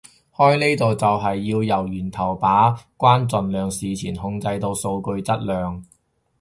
[0.35, 5.85] 開呢度就係要由源頭把關盡量事前控制到數據質量